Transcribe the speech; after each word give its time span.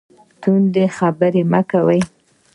تندې 0.41 0.85
خبرې 0.97 1.43
مه 1.51 1.61
کوئ 1.69 2.01